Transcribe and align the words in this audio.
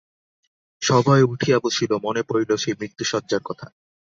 সভয়ে 0.81 1.29
উঠিয়া 1.33 1.57
বসিল, 1.59 1.91
মনে 2.05 2.21
পড়িল 2.23 2.51
সেই 2.57 2.75
মৃত্যুশয্যার 2.79 3.41
কথা। 3.45 3.67